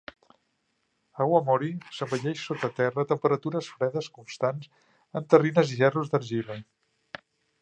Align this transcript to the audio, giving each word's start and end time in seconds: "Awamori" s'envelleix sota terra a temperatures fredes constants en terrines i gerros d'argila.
"Awamori" 1.25 1.69
s'envelleix 1.97 2.41
sota 2.47 2.71
terra 2.81 3.05
a 3.05 3.09
temperatures 3.13 3.69
fredes 3.75 4.09
constants 4.19 4.73
en 5.21 5.31
terrines 5.35 5.77
i 5.77 5.83
gerros 5.85 6.11
d'argila. 6.17 6.59